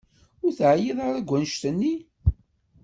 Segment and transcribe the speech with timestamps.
[0.43, 1.93] Ur teεyiḍ ara deg annect-nni?